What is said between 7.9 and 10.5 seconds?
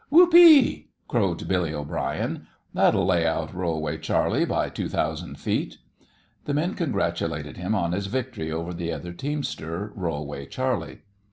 his victory over the other teamster, Rollway